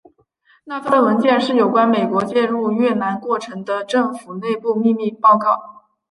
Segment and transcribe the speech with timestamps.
[0.63, 5.85] 那份文件是有关美国介入越南过程的政府内部秘密报告。